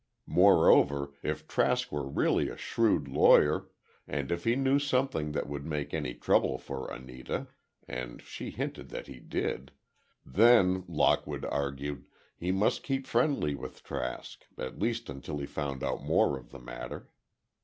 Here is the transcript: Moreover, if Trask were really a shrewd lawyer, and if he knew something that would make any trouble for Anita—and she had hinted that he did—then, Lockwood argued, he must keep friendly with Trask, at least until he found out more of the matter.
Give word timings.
Moreover, 0.25 1.13
if 1.21 1.47
Trask 1.47 1.91
were 1.91 2.07
really 2.09 2.49
a 2.49 2.57
shrewd 2.57 3.07
lawyer, 3.07 3.69
and 4.07 4.31
if 4.31 4.45
he 4.45 4.55
knew 4.55 4.79
something 4.79 5.31
that 5.33 5.47
would 5.47 5.63
make 5.63 5.93
any 5.93 6.15
trouble 6.15 6.57
for 6.57 6.89
Anita—and 6.91 8.19
she 8.23 8.45
had 8.49 8.55
hinted 8.57 8.89
that 8.89 9.05
he 9.05 9.19
did—then, 9.19 10.85
Lockwood 10.87 11.45
argued, 11.45 12.05
he 12.35 12.51
must 12.51 12.81
keep 12.81 13.05
friendly 13.05 13.53
with 13.53 13.83
Trask, 13.83 14.43
at 14.57 14.79
least 14.79 15.07
until 15.07 15.37
he 15.37 15.45
found 15.45 15.83
out 15.83 16.01
more 16.01 16.35
of 16.35 16.49
the 16.49 16.57
matter. 16.59 17.11